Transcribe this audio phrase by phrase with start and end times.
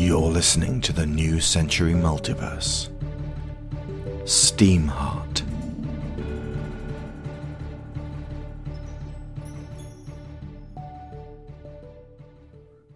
[0.00, 2.88] You're listening to the New Century Multiverse.
[4.22, 5.42] Steamheart.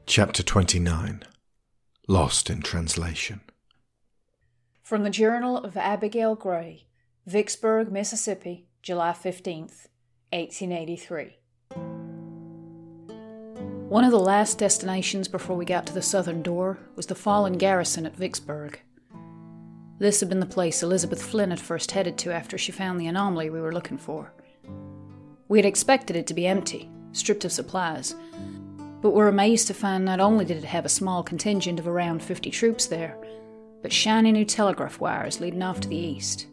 [0.06, 1.24] Chapter 29
[2.06, 3.40] Lost in Translation.
[4.84, 6.86] From the Journal of Abigail Grey,
[7.26, 9.88] Vicksburg, Mississippi, July 15th,
[10.30, 11.41] 1883.
[13.92, 17.58] One of the last destinations before we got to the southern door was the fallen
[17.58, 18.80] garrison at Vicksburg.
[19.98, 23.06] This had been the place Elizabeth Flynn had first headed to after she found the
[23.06, 24.32] anomaly we were looking for.
[25.46, 28.14] We had expected it to be empty, stripped of supplies,
[29.02, 32.22] but were amazed to find not only did it have a small contingent of around
[32.22, 33.18] 50 troops there,
[33.82, 36.46] but shiny new telegraph wires leading off to the east.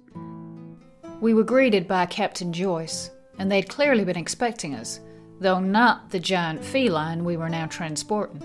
[1.21, 4.99] We were greeted by Captain Joyce, and they had clearly been expecting us,
[5.39, 8.43] though not the giant feline we were now transporting.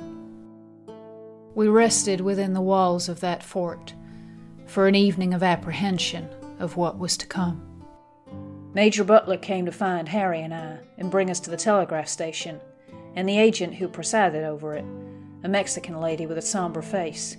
[1.55, 3.95] We rested within the walls of that fort
[4.67, 6.28] for an evening of apprehension
[6.59, 7.62] of what was to come.
[8.75, 12.61] Major Butler came to find Harry and I and bring us to the telegraph station,
[13.14, 14.84] and the agent who presided over it,
[15.45, 17.36] a Mexican lady with a somber face.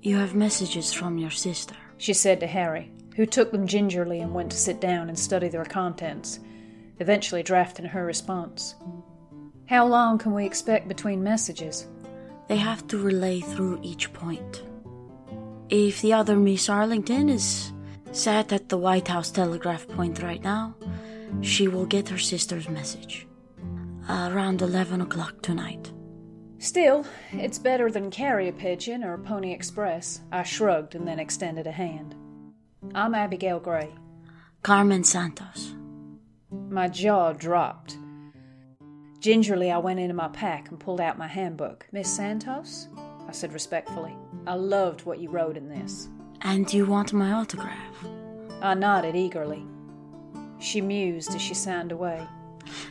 [0.00, 4.34] You have messages from your sister, she said to Harry, who took them gingerly and
[4.34, 6.40] went to sit down and study their contents,
[7.02, 8.76] eventually drafting her response.
[9.66, 11.86] How long can we expect between messages?
[12.48, 14.62] They have to relay through each point.
[15.68, 17.72] If the other Miss Arlington is
[18.12, 20.74] sat at the White House telegraph point right now,
[21.40, 23.26] she will get her sister's message.
[24.08, 25.92] Around 11 o'clock tonight.
[26.58, 30.20] Still, it's better than carrier pigeon or pony express.
[30.30, 32.14] I shrugged and then extended a hand.
[32.94, 33.90] I'm Abigail Grey.
[34.62, 35.74] Carmen Santos.
[36.68, 37.96] My jaw dropped.
[39.20, 41.86] Gingerly, I went into my pack and pulled out my handbook.
[41.92, 42.88] Miss Santos?
[43.28, 44.16] I said respectfully.
[44.46, 46.08] I loved what you wrote in this.
[46.42, 48.04] And you want my autograph?
[48.60, 49.64] I nodded eagerly.
[50.58, 52.26] She mused as she signed away.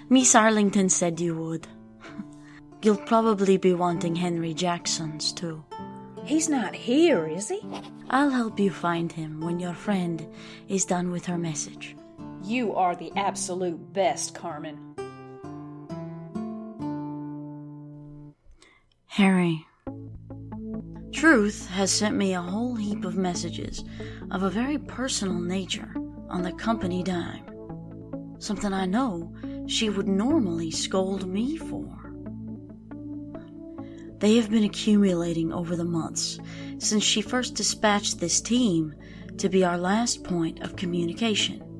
[0.10, 1.68] Miss Arlington said you would.
[2.82, 5.64] You'll probably be wanting Henry Jackson's too.
[6.24, 7.62] He's not here, is he?
[8.10, 10.28] I'll help you find him when your friend
[10.68, 11.96] is done with her message.
[12.44, 14.96] You are the absolute best, Carmen.
[19.08, 19.66] Harry,
[21.22, 23.84] Truth has sent me a whole heap of messages
[24.32, 25.94] of a very personal nature
[26.30, 27.46] on the company dime.
[28.40, 29.32] Something I know
[29.68, 32.14] she would normally scold me for.
[34.18, 36.40] They have been accumulating over the months
[36.80, 38.96] since she first dispatched this team
[39.38, 41.71] to be our last point of communication.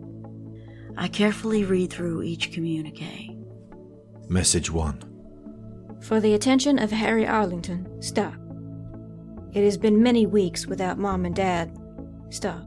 [0.98, 3.36] I carefully read through each communique.
[4.28, 8.34] Message 1 For the attention of Harry Arlington, stop.
[9.54, 11.78] It has been many weeks without Mom and Dad.
[12.30, 12.64] Stop.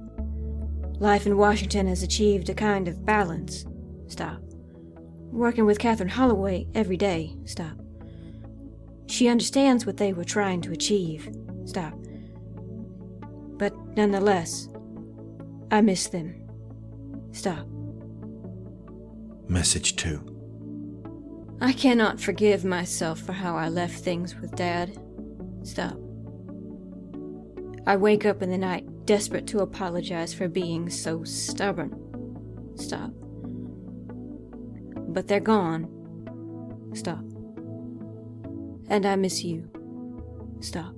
[1.00, 3.64] Life in Washington has achieved a kind of balance.
[4.06, 4.40] Stop.
[5.32, 7.34] Working with Catherine Holloway every day.
[7.44, 7.76] Stop.
[9.06, 11.28] She understands what they were trying to achieve.
[11.64, 11.94] Stop.
[13.56, 14.68] But nonetheless,
[15.70, 16.40] I miss them.
[17.32, 17.66] Stop.
[19.48, 24.98] Message 2 I cannot forgive myself for how I left things with Dad.
[25.62, 25.96] Stop.
[27.86, 31.92] I wake up in the night desperate to apologize for being so stubborn.
[32.76, 33.10] Stop.
[35.12, 35.88] But they're gone.
[36.94, 37.24] Stop.
[38.88, 39.70] And I miss you.
[40.60, 40.94] Stop.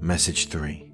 [0.00, 0.92] Message 3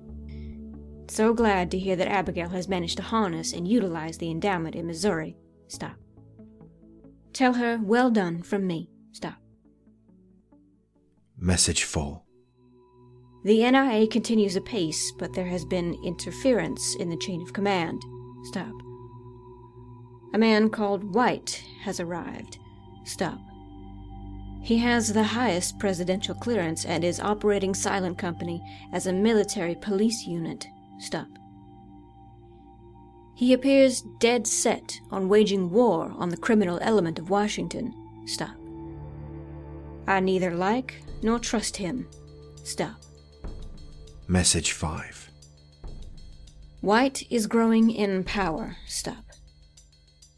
[1.09, 4.87] So glad to hear that Abigail has managed to harness and utilize the endowment in
[4.87, 5.37] Missouri.
[5.69, 5.97] Stop.
[7.33, 8.91] Tell her, well done from me.
[9.13, 9.37] Stop.
[11.39, 12.23] Message 4
[13.45, 18.03] The NIA continues apace, but there has been interference in the chain of command.
[18.45, 18.73] Stop.
[20.35, 22.59] A man called White has arrived.
[23.05, 23.41] Stop.
[24.63, 28.63] He has the highest presidential clearance and is operating Silent Company
[28.93, 30.67] as a military police unit.
[30.99, 31.29] Stop.
[33.41, 37.95] He appears dead set on waging war on the criminal element of Washington.
[38.27, 38.55] Stop.
[40.07, 42.07] I neither like nor trust him.
[42.65, 43.01] Stop.
[44.29, 45.31] Message 5
[46.83, 48.77] White is growing in power.
[48.87, 49.25] Stop.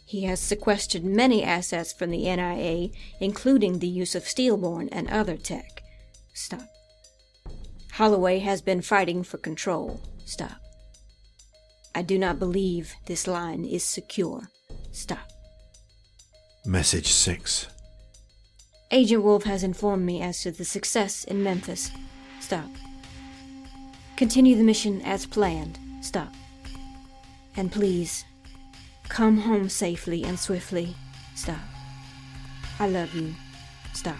[0.06, 5.36] He has sequestered many assets from the NIA, including the use of Steelborn and other
[5.36, 5.82] tech.
[6.34, 6.68] Stop.
[7.94, 10.00] Holloway has been fighting for control.
[10.24, 10.61] Stop.
[11.94, 14.48] I do not believe this line is secure.
[14.92, 15.30] Stop.
[16.64, 17.68] Message 6
[18.90, 21.90] Agent Wolf has informed me as to the success in Memphis.
[22.40, 22.68] Stop.
[24.16, 25.78] Continue the mission as planned.
[26.00, 26.32] Stop.
[27.56, 28.24] And please,
[29.08, 30.94] come home safely and swiftly.
[31.34, 31.60] Stop.
[32.78, 33.34] I love you.
[33.94, 34.16] Stop.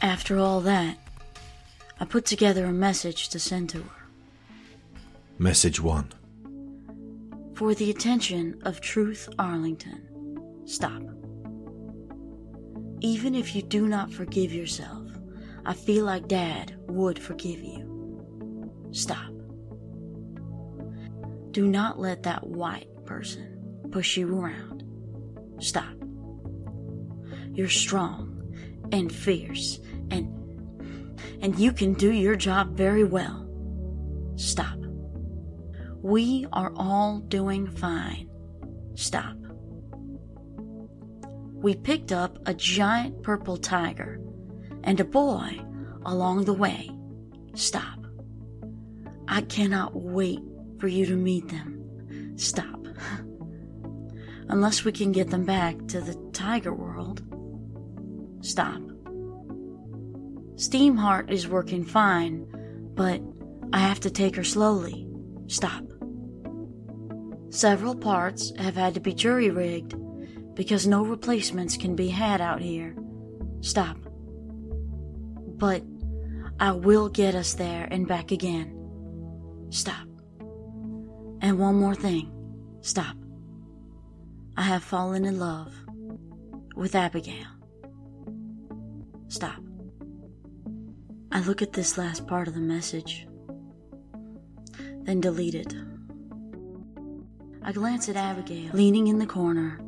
[0.00, 0.98] After all that,
[1.98, 4.03] I put together a message to send to her.
[5.38, 6.12] Message 1.
[7.56, 10.06] For the attention of Truth Arlington,
[10.64, 11.02] stop.
[13.00, 15.08] Even if you do not forgive yourself,
[15.66, 18.70] I feel like Dad would forgive you.
[18.92, 19.32] Stop.
[21.50, 24.84] Do not let that white person push you around.
[25.58, 25.96] Stop.
[27.52, 28.52] You're strong
[28.92, 29.80] and fierce
[30.12, 30.30] and
[31.42, 33.50] and you can do your job very well.
[34.36, 34.83] Stop.
[36.04, 38.28] We are all doing fine.
[38.94, 39.38] Stop.
[41.54, 44.20] We picked up a giant purple tiger
[44.82, 45.58] and a boy
[46.04, 46.90] along the way.
[47.54, 48.04] Stop.
[49.28, 50.40] I cannot wait
[50.78, 52.36] for you to meet them.
[52.36, 52.86] Stop.
[54.50, 57.22] Unless we can get them back to the tiger world.
[58.42, 58.82] Stop.
[60.56, 62.44] Steamheart is working fine,
[62.94, 63.22] but
[63.72, 65.08] I have to take her slowly.
[65.46, 65.93] Stop.
[67.54, 69.94] Several parts have had to be jury rigged
[70.56, 72.96] because no replacements can be had out here.
[73.60, 73.96] Stop.
[75.56, 75.84] But
[76.58, 78.76] I will get us there and back again.
[79.70, 80.08] Stop.
[81.42, 82.32] And one more thing.
[82.80, 83.14] Stop.
[84.56, 85.72] I have fallen in love
[86.74, 87.46] with Abigail.
[89.28, 89.62] Stop.
[91.30, 93.28] I look at this last part of the message,
[95.04, 95.72] then delete it.
[97.66, 99.80] I glance at Abigail, leaning in the corner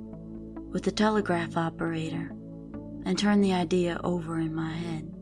[0.73, 2.33] with the telegraph operator,
[3.05, 5.13] and turn the idea over in my head.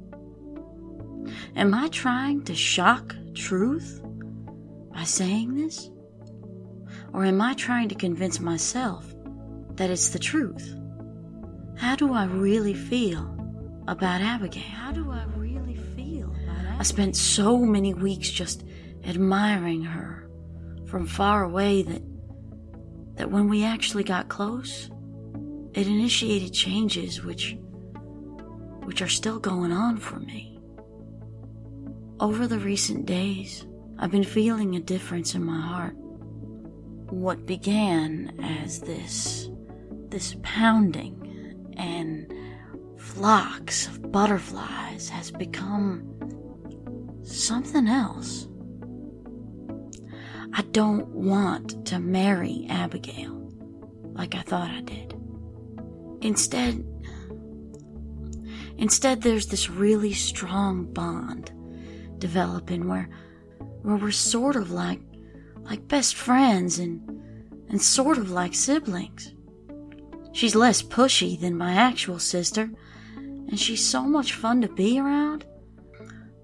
[1.57, 4.01] Am I trying to shock truth
[4.95, 5.91] by saying this?
[7.13, 9.05] Or am I trying to convince myself
[9.75, 10.77] that it's the truth?
[11.77, 13.37] How do I really feel
[13.89, 14.63] about Abigail?
[14.63, 16.77] How do I really feel about Abigail?
[16.79, 18.65] I spent so many weeks just
[19.05, 20.31] admiring her
[20.87, 22.03] from far away that
[23.17, 24.91] that when we actually got close,
[25.75, 27.57] it initiated changes which
[28.85, 30.59] which are still going on for me.
[32.21, 33.67] Over the recent days,
[33.99, 35.95] I've been feeling a difference in my heart.
[35.97, 39.49] What began as this
[40.09, 42.33] this pounding and
[42.97, 46.05] flocks of butterflies has become
[47.23, 48.49] something else.
[50.57, 53.53] I don't want to marry Abigail
[54.13, 55.13] like I thought I did.
[56.21, 56.85] Instead,
[58.79, 61.51] instead there's this really strong bond
[62.19, 63.09] developing where
[63.83, 65.01] where we're sort of like
[65.63, 67.01] like best friends and
[67.69, 69.35] and sort of like siblings.
[70.33, 72.71] She's less pushy than my actual sister,
[73.17, 75.47] and she's so much fun to be around.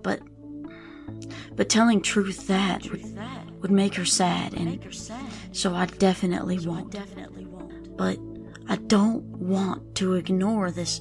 [0.03, 0.21] But
[1.55, 3.05] but telling truth that would,
[3.61, 4.81] would make her sad, and
[5.53, 6.97] so I definitely won't.
[7.97, 8.19] But
[8.69, 11.01] I don't want to ignore this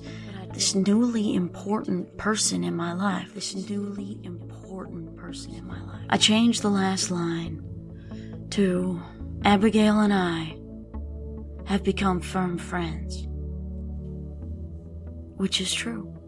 [0.53, 3.33] this newly important person in my life.
[3.33, 6.01] This newly important person in my life.
[6.09, 7.63] I changed the last line
[8.51, 8.99] to
[9.45, 10.57] Abigail and I
[11.65, 13.27] have become firm friends.
[15.37, 16.18] Which is true.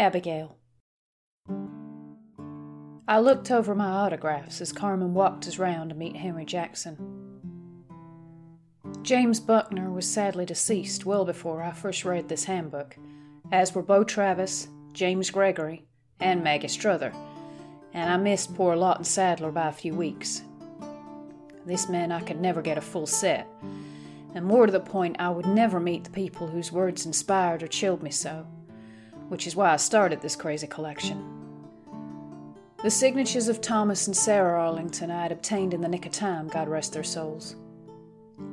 [0.00, 0.56] Abigail.
[3.06, 6.96] I looked over my autographs as Carmen walked us round to meet Henry Jackson.
[9.02, 12.96] James Buckner was sadly deceased well before I first read this handbook,
[13.52, 15.84] as were Beau Travis, James Gregory,
[16.18, 17.12] and Maggie Strother,
[17.92, 20.40] and I missed poor Lawton Sadler by a few weeks.
[21.66, 23.46] This meant I could never get a full set,
[24.34, 27.66] and more to the point, I would never meet the people whose words inspired or
[27.66, 28.46] chilled me so,
[29.30, 31.24] which is why I started this crazy collection.
[32.82, 36.48] The signatures of Thomas and Sarah Arlington I had obtained in the nick of time,
[36.48, 37.54] God rest their souls.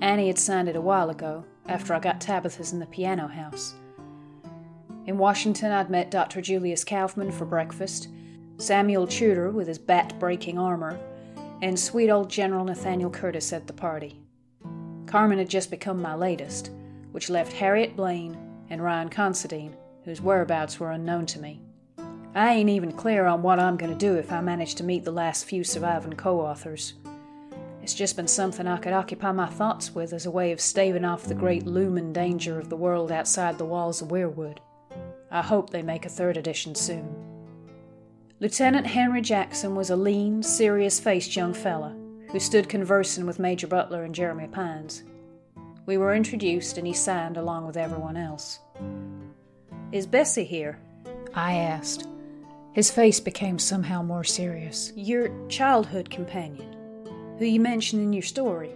[0.01, 3.73] Annie had signed it a while ago, after I got Tabitha's in the piano house.
[5.07, 6.41] In Washington, I'd met Dr.
[6.41, 8.09] Julius Kaufman for breakfast,
[8.57, 10.99] Samuel Tudor with his bat breaking armor,
[11.63, 14.19] and sweet old General Nathaniel Curtis at the party.
[15.07, 16.69] Carmen had just become my latest,
[17.13, 18.37] which left Harriet Blaine
[18.69, 19.75] and Ryan Considine,
[20.07, 21.59] whose whereabouts were unknown to me.
[22.33, 25.03] I ain't even clear on what I'm going to do if I manage to meet
[25.03, 26.93] the last few surviving co authors.
[27.83, 31.03] It's just been something I could occupy my thoughts with as a way of staving
[31.03, 34.59] off the great looming danger of the world outside the walls of Weirwood.
[35.29, 37.13] I hope they make a third edition soon.
[38.39, 41.93] Lieutenant Henry Jackson was a lean, serious faced young fellow
[42.31, 45.03] who stood conversing with Major Butler and Jeremy Pines.
[45.85, 48.59] We were introduced and he signed along with everyone else.
[49.91, 50.79] Is Bessie here?
[51.33, 52.07] I asked.
[52.73, 54.91] His face became somehow more serious.
[54.95, 56.75] Your childhood companion,
[57.39, 58.71] who you mentioned in your story.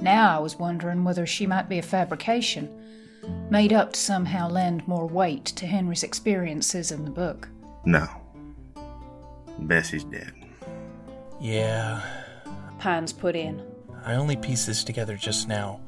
[0.00, 2.68] Now I was wondering whether she might be a fabrication,
[3.48, 7.48] made up to somehow lend more weight to Henry's experiences in the book.
[7.84, 8.08] No.
[9.60, 10.32] Bessie's dead.
[11.40, 12.02] Yeah,
[12.78, 13.62] Pines put in.
[14.04, 15.80] I only pieced this together just now.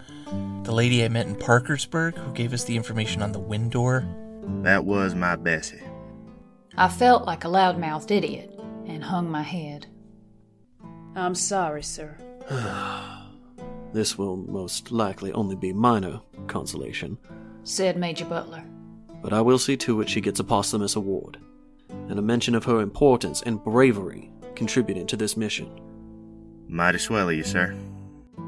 [0.63, 4.07] The lady I met in Parkersburg who gave us the information on the wind door.
[4.63, 5.81] That was my Bessie.
[6.77, 9.87] I felt like a loudmouthed idiot and hung my head.
[11.15, 12.17] I'm sorry, sir.
[13.93, 17.19] This will most likely only be minor consolation,
[17.63, 18.65] said Major Butler.
[19.21, 21.37] but I will see to it she gets a posthumous award,
[22.09, 25.71] and a mention of her importance and bravery contributing to this mission.
[26.69, 27.77] Mighty swell of you, sir.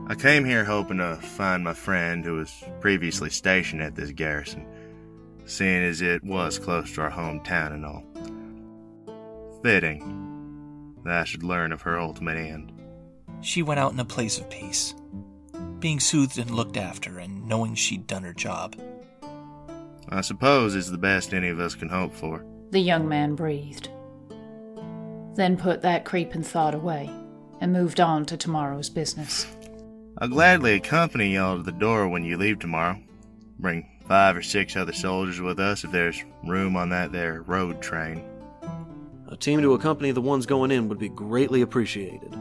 [0.07, 4.67] I came here hoping to find my friend who was previously stationed at this garrison,
[5.47, 8.05] seeing as it was close to our hometown and all.
[9.63, 12.73] Fitting that I should learn of her ultimate end.
[13.41, 14.95] She went out in a place of peace,
[15.79, 18.75] being soothed and looked after, and knowing she'd done her job.
[20.09, 22.45] I suppose it's the best any of us can hope for.
[22.71, 23.89] The young man breathed,
[25.35, 27.11] then put that creeping thought away
[27.61, 29.47] and moved on to tomorrow's business.
[30.19, 33.01] I'll gladly accompany y'all to the door when you leave tomorrow.
[33.59, 37.81] Bring five or six other soldiers with us if there's room on that there road
[37.81, 38.23] train.
[39.29, 42.39] A team to accompany the ones going in would be greatly appreciated.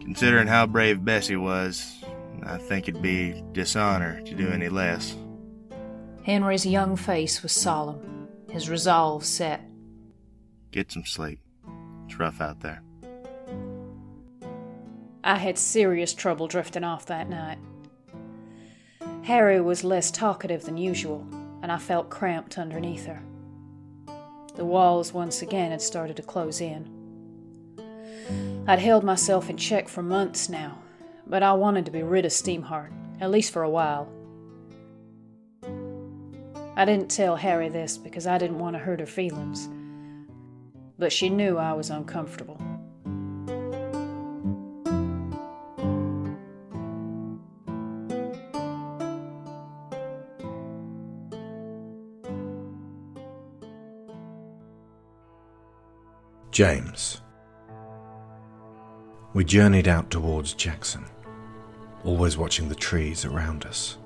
[0.00, 2.02] Considering how brave Bessie was,
[2.42, 5.16] I think it'd be dishonor to do any less.
[6.24, 9.62] Henry's young face was solemn, his resolve set.
[10.70, 11.40] Get some sleep.
[12.06, 12.82] It's rough out there.
[15.24, 17.58] I had serious trouble drifting off that night.
[19.28, 21.22] Harry was less talkative than usual,
[21.60, 23.20] and I felt cramped underneath her.
[24.54, 26.88] The walls once again had started to close in.
[28.66, 30.78] I'd held myself in check for months now,
[31.26, 34.08] but I wanted to be rid of Steamheart, at least for a while.
[36.74, 39.68] I didn't tell Harry this because I didn't want to hurt her feelings,
[40.98, 42.58] but she knew I was uncomfortable.
[56.58, 57.20] James.
[59.32, 61.04] We journeyed out towards Jackson,
[62.02, 63.96] always watching the trees around us.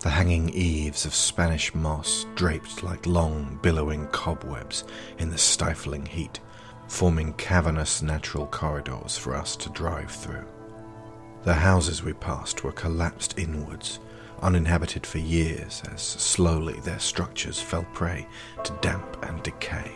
[0.00, 4.84] The hanging eaves of Spanish moss draped like long, billowing cobwebs
[5.18, 6.40] in the stifling heat,
[6.86, 10.46] forming cavernous natural corridors for us to drive through.
[11.42, 14.00] The houses we passed were collapsed inwards,
[14.40, 18.26] uninhabited for years as slowly their structures fell prey
[18.64, 19.92] to damp and decay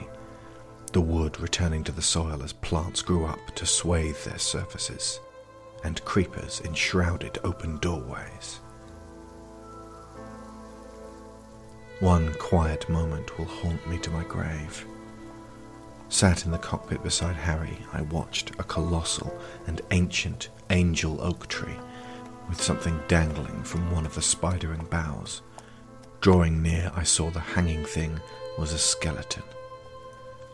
[0.92, 5.20] the wood returning to the soil as plants grew up to swathe their surfaces,
[5.84, 8.60] and creepers enshrouded open doorways.
[12.00, 14.84] One quiet moment will haunt me to my grave.
[16.08, 19.32] Sat in the cockpit beside Harry, I watched a colossal
[19.66, 21.78] and ancient angel oak tree
[22.48, 25.40] with something dangling from one of the spidering boughs.
[26.20, 28.20] Drawing near, I saw the hanging thing
[28.58, 29.42] was a skeleton.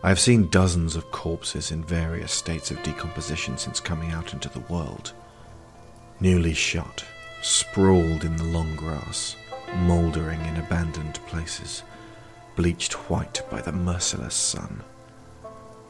[0.00, 4.48] I have seen dozens of corpses in various states of decomposition since coming out into
[4.48, 5.12] the world.
[6.20, 7.04] Newly shot,
[7.42, 9.34] sprawled in the long grass,
[9.74, 11.82] mouldering in abandoned places,
[12.54, 14.84] bleached white by the merciless sun.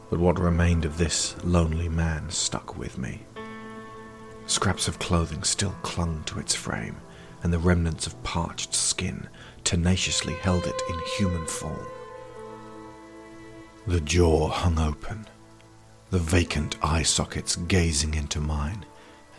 [0.09, 3.21] But what remained of this lonely man stuck with me.
[4.47, 6.97] Scraps of clothing still clung to its frame,
[7.43, 9.29] and the remnants of parched skin
[9.63, 11.85] tenaciously held it in human form.
[13.89, 15.25] The jaw hung open,
[16.11, 18.85] the vacant eye sockets gazing into mine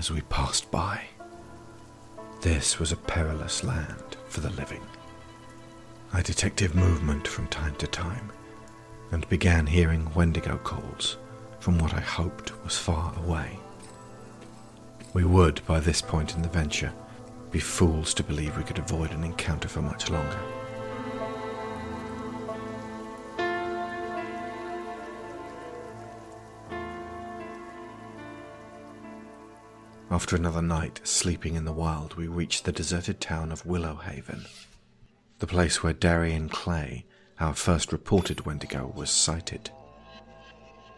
[0.00, 1.02] as we passed by.
[2.40, 4.83] This was a perilous land for the living.
[6.12, 8.33] I detected movement from time to time
[9.12, 11.16] and began hearing Wendigo calls
[11.61, 13.57] from what I hoped was far away.
[15.14, 16.92] We would, by this point in the venture,
[17.52, 20.40] be fools to believe we could avoid an encounter for much longer.
[30.12, 34.45] After another night sleeping in the wild, we reached the deserted town of Willowhaven,
[35.38, 37.07] the place where Darian Clay,
[37.38, 39.71] our first reported Wendigo, was sighted.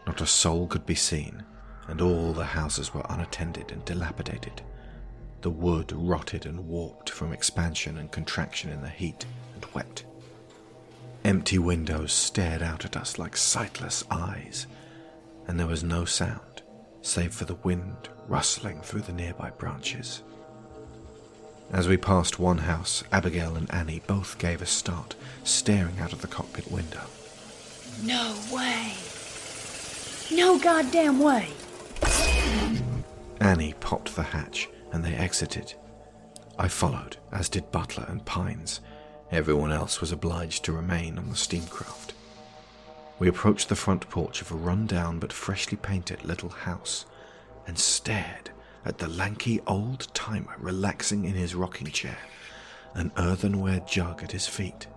[0.07, 1.43] Not a soul could be seen,
[1.87, 4.63] and all the houses were unattended and dilapidated.
[5.41, 10.03] The wood rotted and warped from expansion and contraction in the heat and wet.
[11.23, 14.65] Empty windows stared out at us like sightless eyes,
[15.47, 16.62] and there was no sound
[17.03, 20.23] save for the wind rustling through the nearby branches.
[21.71, 26.21] As we passed one house, Abigail and Annie both gave a start, staring out of
[26.21, 27.01] the cockpit window.
[28.01, 28.93] No way.
[30.31, 31.49] No goddamn way.
[33.39, 35.73] Annie popped the hatch and they exited.
[36.57, 38.79] I followed, as did Butler and Pines.
[39.31, 42.11] Everyone else was obliged to remain on the steamcraft.
[43.19, 47.05] We approached the front porch of a run-down but freshly painted little house
[47.67, 48.49] and stared
[48.85, 52.17] at the lanky old timer relaxing in his rocking chair,
[52.93, 54.87] an earthenware jug at his feet.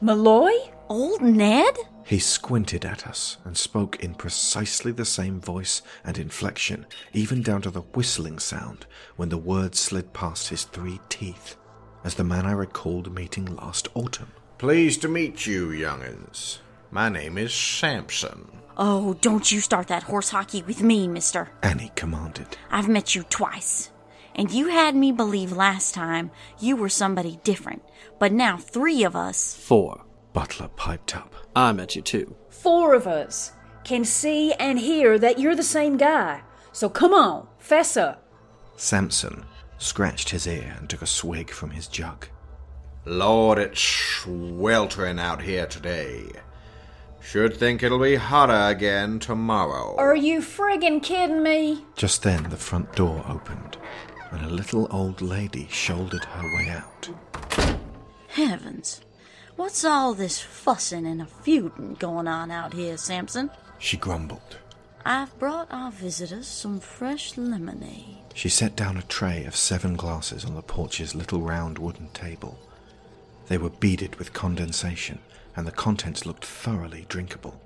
[0.00, 0.52] Malloy?
[0.88, 1.76] Old Ned?
[2.04, 7.62] He squinted at us and spoke in precisely the same voice and inflection, even down
[7.62, 11.56] to the whistling sound when the words slid past his three teeth,
[12.02, 14.32] as the man I recalled meeting last autumn.
[14.58, 16.58] Pleased to meet you, young'uns.
[16.94, 18.50] My name is Samson.
[18.76, 21.48] Oh, don't you start that horse hockey with me, mister.
[21.62, 22.58] Annie commanded.
[22.70, 23.90] I've met you twice.
[24.34, 26.30] And you had me believe last time
[26.60, 27.82] you were somebody different.
[28.18, 29.54] But now three of us.
[29.54, 30.04] Four.
[30.34, 31.34] Butler piped up.
[31.56, 32.36] I met you too.
[32.50, 33.52] Four of us
[33.84, 36.42] can see and hear that you're the same guy.
[36.72, 38.28] So come on, fess up.
[38.76, 39.46] Samson
[39.78, 42.26] scratched his ear and took a swig from his jug.
[43.06, 46.32] Lord, it's sweltering out here today.
[47.24, 49.94] Should think it'll be hotter again tomorrow.
[49.96, 51.84] Are you friggin' kidding me?
[51.96, 53.78] Just then the front door opened,
[54.30, 57.08] and a little old lady shouldered her way out.
[58.28, 59.00] Heavens.
[59.56, 63.50] What's all this fussing and a feuding going on out here, Samson?
[63.78, 64.58] She grumbled.
[65.04, 68.18] I've brought our visitors some fresh lemonade.
[68.34, 72.58] She set down a tray of seven glasses on the porch's little round wooden table.
[73.48, 75.18] They were beaded with condensation,
[75.56, 77.60] and the contents looked thoroughly drinkable.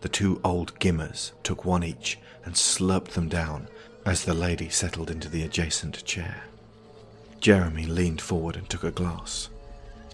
[0.00, 3.68] The two old gimmers took one each and slurped them down
[4.04, 6.44] as the lady settled into the adjacent chair.
[7.40, 9.48] Jeremy leaned forward and took a glass.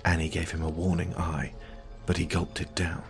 [0.05, 1.53] Annie gave him a warning eye,
[2.07, 3.03] but he gulped it down.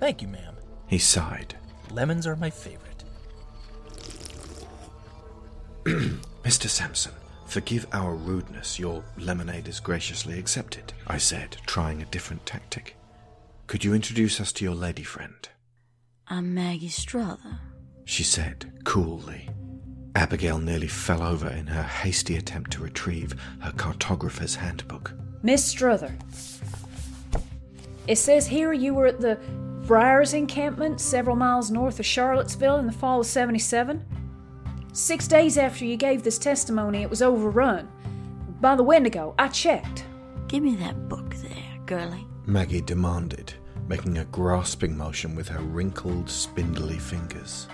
[0.00, 0.54] Thank you, ma'am.
[0.86, 1.56] He sighed.
[1.90, 3.04] Lemons are my favorite.
[5.84, 6.68] Mr.
[6.68, 7.12] Sampson,
[7.46, 8.78] forgive our rudeness.
[8.78, 12.96] Your lemonade is graciously accepted, I said, trying a different tactic.
[13.66, 15.48] Could you introduce us to your lady friend?
[16.28, 17.60] I'm Maggie Strother.
[18.04, 19.48] She said, coolly.
[20.14, 25.12] Abigail nearly fell over in her hasty attempt to retrieve her cartographer's handbook.
[25.42, 26.16] Miss Strother.
[28.06, 29.38] It says here you were at the
[29.86, 34.04] Briars encampment several miles north of Charlottesville in the fall of 77.
[34.92, 37.88] Six days after you gave this testimony, it was overrun.
[38.60, 40.04] By the Wendigo, I checked.
[40.48, 42.26] Give me that book there, girlie.
[42.46, 43.54] Maggie demanded,
[43.88, 47.68] making a grasping motion with her wrinkled, spindly fingers.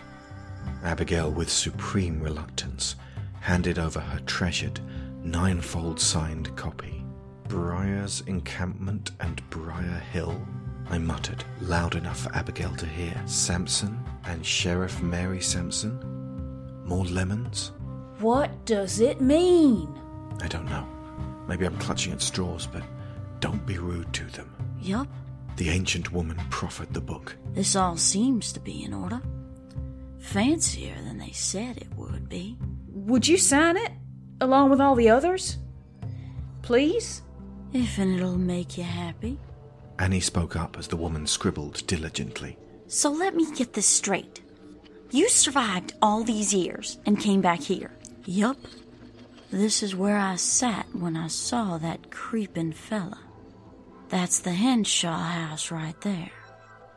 [0.85, 2.95] Abigail, with supreme reluctance,
[3.41, 4.81] handed over her treasured,
[5.25, 7.05] ninefold signed copy.
[7.49, 10.41] Briar's encampment and Briar Hill?
[10.89, 13.21] I muttered, loud enough for Abigail to hear.
[13.27, 15.99] Sampson and Sheriff Mary Sampson?
[16.85, 17.73] More lemons?
[18.21, 19.93] What does it mean?
[20.41, 20.87] I don't know.
[21.49, 22.85] Maybe I'm clutching at straws, but
[23.41, 24.60] don't be rude to them.
[24.81, 25.09] Yup,
[25.57, 27.37] The ancient woman proffered the book.
[27.53, 29.21] this all seems to be in order.
[30.19, 32.57] Fancier than they said it would be.
[32.89, 33.93] Would you sign it?
[34.41, 35.59] Along with all the others?
[36.63, 37.23] Please?
[37.73, 39.39] If it'll make you happy.
[39.99, 42.57] Annie spoke up as the woman scribbled diligently.
[42.87, 44.41] So let me get this straight.
[45.11, 47.91] You survived all these years and came back here.
[48.25, 48.57] Yup.
[49.51, 53.19] This is where I sat when I saw that creeping fella.
[54.11, 56.31] That's the Henshaw house right there.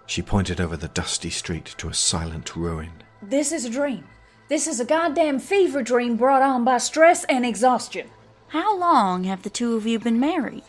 [0.08, 2.92] She pointed over the dusty street to a silent ruin.
[3.22, 4.04] This is a dream.
[4.50, 8.10] This is a goddamn fever dream brought on by stress and exhaustion.
[8.48, 10.64] How long have the two of you been married?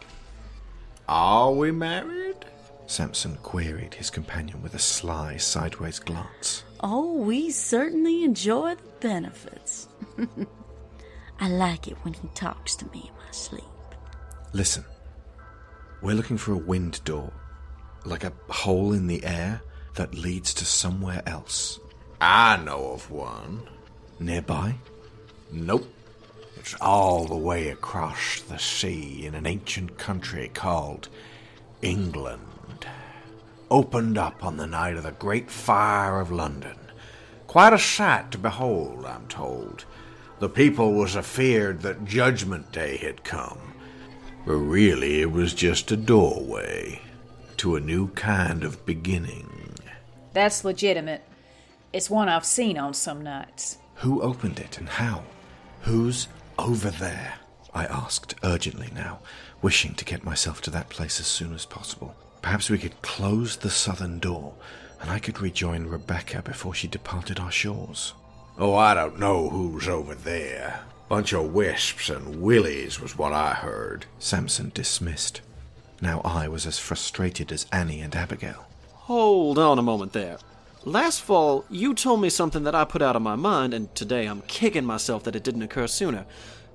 [1.08, 2.44] Are we married?
[2.86, 6.62] Sampson queried his companion with a sly, sideways glance.
[6.80, 9.88] Oh, we certainly enjoy the benefits.
[11.40, 13.64] I like it when he talks to me in my sleep.
[14.52, 14.84] Listen,
[16.04, 17.32] we're looking for a wind door,
[18.04, 19.62] like a hole in the air
[19.94, 21.80] that leads to somewhere else.
[22.20, 23.62] I know of one.
[24.20, 24.74] Nearby?
[25.50, 25.90] Nope.
[26.58, 31.08] It's all the way across the sea in an ancient country called
[31.80, 32.86] England.
[33.70, 36.76] Opened up on the night of the Great Fire of London.
[37.46, 39.86] Quite a sight to behold, I'm told.
[40.38, 43.73] The people was afeared that Judgment Day had come.
[44.46, 47.00] But really, it was just a doorway
[47.56, 49.74] to a new kind of beginning.
[50.32, 51.22] That's legitimate.
[51.92, 53.78] It's one I've seen on some nights.
[53.96, 55.22] Who opened it and how?
[55.82, 56.28] Who's
[56.58, 57.34] over there?
[57.72, 59.20] I asked urgently now,
[59.62, 62.14] wishing to get myself to that place as soon as possible.
[62.42, 64.54] Perhaps we could close the southern door,
[65.00, 68.12] and I could rejoin Rebecca before she departed our shores.
[68.58, 70.80] Oh, I don't know who's over there.
[71.08, 74.06] Bunch of wisps and willies was what I heard.
[74.18, 75.42] Samson dismissed.
[76.00, 78.66] Now I was as frustrated as Annie and Abigail.
[78.92, 80.38] Hold on a moment there.
[80.86, 84.26] Last fall, you told me something that I put out of my mind, and today
[84.26, 86.24] I'm kicking myself that it didn't occur sooner.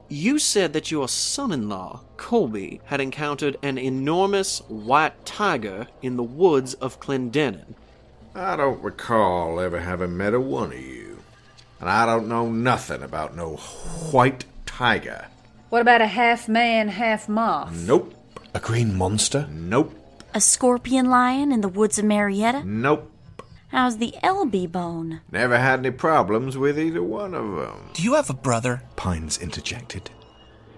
[0.07, 6.17] You said that your son in law, Colby, had encountered an enormous white tiger in
[6.17, 7.75] the woods of Clendenin.
[8.33, 11.08] I don't recall ever having met a one of you.
[11.79, 13.55] And I don't know nothing about no
[14.11, 15.27] white tiger.
[15.69, 17.73] What about a half man, half moth?
[17.73, 18.13] Nope.
[18.53, 19.47] A green monster?
[19.51, 19.93] Nope.
[20.33, 22.63] A scorpion lion in the woods of Marietta?
[22.65, 23.11] Nope.
[23.69, 25.21] How's the LB bone?
[25.31, 27.91] Never had any problems with either one of them.
[27.93, 28.81] Do you have a brother?
[28.95, 30.09] Pines interjected.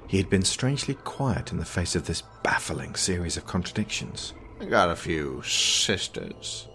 [0.07, 4.33] He had been strangely quiet in the face of this baffling series of contradictions.
[4.59, 6.67] I got a few sisters.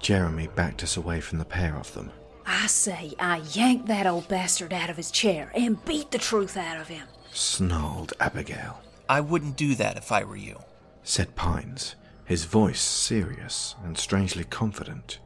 [0.00, 2.10] Jeremy backed us away from the pair of them.
[2.50, 6.56] I say I yanked that old bastard out of his chair and beat the truth
[6.56, 7.06] out of him.
[7.30, 10.58] Snarled Abigail, I wouldn't do that if I were you.
[11.02, 15.18] said Pines, his voice serious and strangely confident.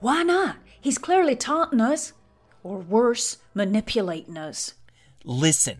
[0.00, 0.56] Why not?
[0.78, 2.12] He's clearly taunting us.
[2.62, 4.74] Or worse, manipulating us.
[5.24, 5.78] Listen.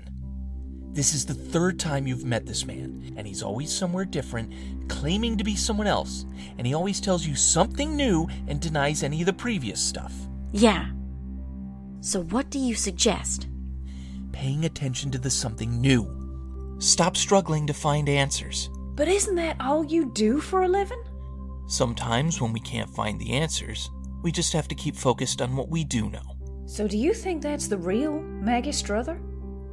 [0.92, 5.36] This is the third time you've met this man, and he's always somewhere different, claiming
[5.36, 6.24] to be someone else,
[6.58, 10.12] and he always tells you something new and denies any of the previous stuff.
[10.52, 10.90] Yeah.
[12.00, 13.48] So what do you suggest?
[14.32, 16.76] Paying attention to the something new.
[16.78, 18.70] Stop struggling to find answers.
[18.94, 21.02] But isn't that all you do for a living?
[21.66, 23.90] Sometimes, when we can't find the answers,
[24.22, 26.36] we just have to keep focused on what we do know.
[26.66, 29.20] So do you think that's the real Maggie Struther?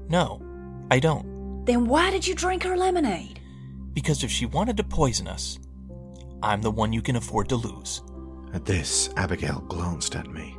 [0.10, 0.42] No,
[0.90, 1.66] I don't.
[1.66, 3.40] Then why did you drink her lemonade?
[3.94, 5.60] Because if she wanted to poison us,
[6.42, 8.02] I'm the one you can afford to lose.
[8.54, 10.58] At this, Abigail glanced at me,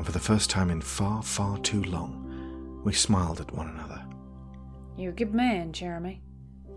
[0.00, 4.02] and for the first time in far, far too long, we smiled at one another.
[4.96, 6.22] You're a good man, Jeremy.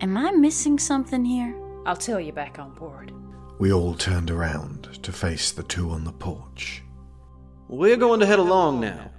[0.02, 1.58] Am I missing something here?
[1.86, 3.14] I'll tell you back on board.
[3.58, 6.82] We all turned around to face the two on the porch.
[7.66, 9.10] We're going to head along now.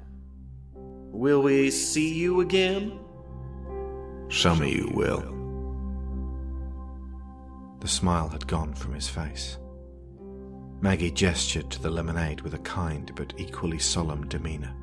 [0.76, 3.00] Will we see you again?
[4.30, 5.24] Some of you will.
[7.80, 9.58] The smile had gone from his face.
[10.82, 14.74] Maggie gestured to the lemonade with a kind but equally solemn demeanour,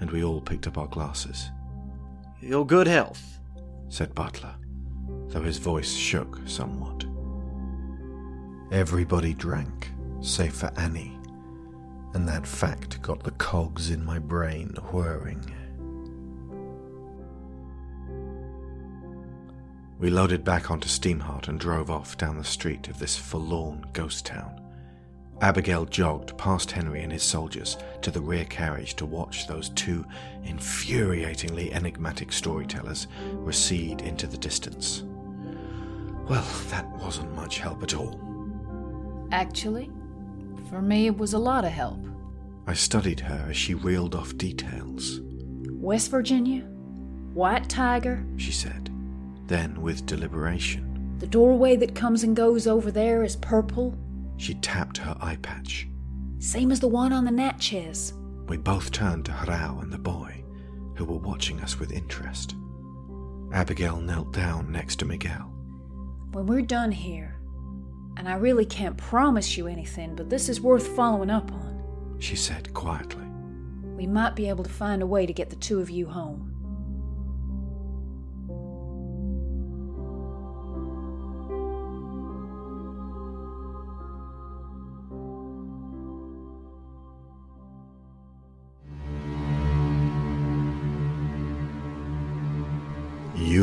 [0.00, 1.50] and we all picked up our glasses,
[2.40, 3.38] Your good health.
[3.88, 4.54] said Butler,
[5.28, 7.04] though his voice shook somewhat.
[8.70, 11.18] Everybody drank, save for Annie,
[12.14, 15.54] and that fact got the cogs in my brain whirring.
[19.98, 24.24] We loaded back onto Steamheart and drove off down the street of this forlorn ghost
[24.26, 24.60] town.
[25.40, 30.04] Abigail jogged past Henry and his soldiers to the rear carriage to watch those two
[30.44, 35.04] infuriatingly enigmatic storytellers recede into the distance.
[36.28, 38.20] Well, that wasn't much help at all.
[39.30, 39.90] Actually,
[40.68, 42.04] for me, it was a lot of help.
[42.66, 45.20] I studied her as she reeled off details.
[45.70, 46.62] West Virginia,
[47.32, 48.90] White Tiger, she said.
[49.46, 53.96] Then, with deliberation, the doorway that comes and goes over there is purple,
[54.38, 55.86] she tapped her eye patch.
[56.38, 58.14] same as the one on the Natchez.
[58.46, 60.42] We both turned to Harao and the boy,
[60.96, 62.54] who were watching us with interest.
[63.52, 65.52] Abigail knelt down next to Miguel.
[66.32, 67.34] When we're done here,
[68.16, 72.36] and I really can't promise you anything, but this is worth following up on, She
[72.36, 73.24] said quietly.
[73.96, 76.47] we might be able to find a way to get the two of you home.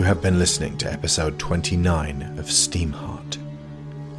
[0.06, 3.40] Have been listening to episode 29 of Steamheart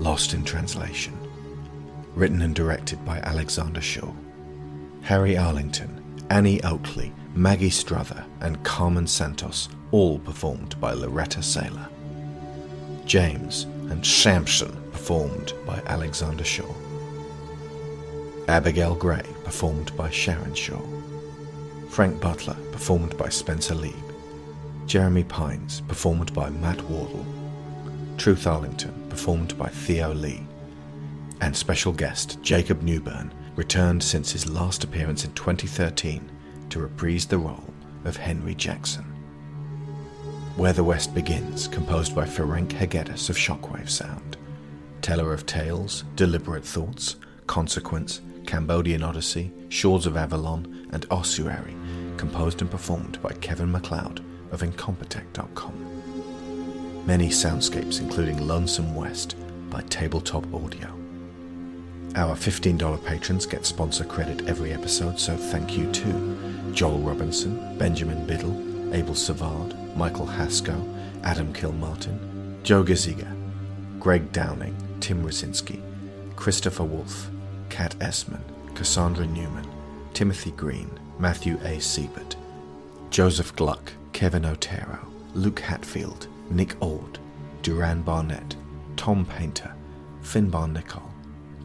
[0.00, 1.16] Lost in Translation.
[2.16, 4.12] Written and directed by Alexander Shaw.
[5.02, 11.88] Harry Arlington Annie Oakley, Maggie Struther, and Carmen Santos, all performed by Laureta Sela.
[13.06, 16.74] James and Samson, performed by Alexander Shaw.
[18.48, 20.82] Abigail Grey, performed by Sharon Shaw.
[21.90, 24.05] Frank Butler, performed by Spencer Leeb.
[24.86, 27.26] Jeremy Pines, performed by Matt Wardle.
[28.18, 30.46] Truth Arlington, performed by Theo Leigh.
[31.40, 36.30] And special guest Jacob Newburn returned since his last appearance in 2013
[36.70, 39.02] to reprise the role of Henry Jackson.
[40.54, 44.36] Where the West Begins, composed by Ferenc Hegedus of Shockwave Sound.
[45.02, 47.16] Teller of Tales, Deliberate Thoughts,
[47.48, 51.76] Consequence, Cambodian Odyssey, Shores of Avalon, and Ossuary,
[52.16, 54.22] composed and performed by Kevin MacLeod
[54.56, 55.74] of Incompetech.com.
[57.06, 59.36] Many soundscapes, including Lonesome West
[59.68, 60.88] by Tabletop Audio.
[62.14, 68.26] Our $15 patrons get sponsor credit every episode, so thank you to Joel Robinson, Benjamin
[68.26, 70.74] Biddle, Abel Savard, Michael Hasko,
[71.22, 73.30] Adam Kilmartin, Jo Gisiger,
[74.00, 75.82] Greg Downing, Tim Rozinski,
[76.34, 77.28] Christopher Wolfe,
[77.68, 79.68] Kat Essmann, Cassandra Newman,
[80.14, 81.76] Timothy Green, Matthew A.
[81.76, 82.36] Seibert,
[83.10, 84.98] Joseph Gluck, Kevin Otero,
[85.34, 87.18] Luke Hatfield, Nick Ord,
[87.60, 88.56] Duran Barnett,
[88.96, 89.70] Tom Painter,
[90.22, 91.12] Finbar Nicholl,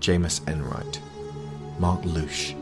[0.01, 0.99] Jamas Enright,
[1.79, 2.53] Mark Lucksch,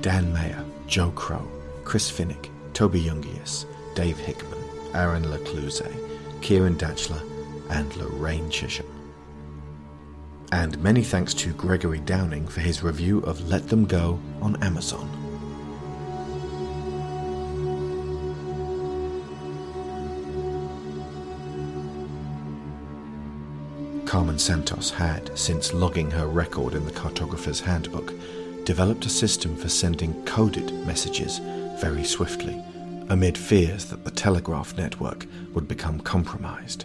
[0.00, 1.48] Dan Mayer, Joe Crow,
[1.84, 4.58] Chris Finik, Toby Jungius, Dave Hickman,
[4.94, 5.88] Aaron LaCluyze,
[6.40, 7.22] Ciaran Dachtler,
[7.70, 8.88] and Lorraine Chisholm.
[10.50, 15.23] And many thanks to Gregory Downing for his review of Let Them Go on Amazon.
[24.14, 28.12] Carmen Santos had, since logging her record in the cartographer's handbook,
[28.64, 31.40] developed a system for sending coded messages
[31.80, 32.62] very swiftly,
[33.08, 36.84] amid fears that the telegraph network would become compromised.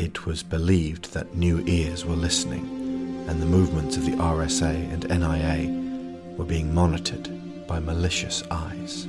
[0.00, 5.08] It was believed that new ears were listening, and the movements of the RSA and
[5.08, 7.28] NIA were being monitored
[7.68, 9.06] by malicious eyes.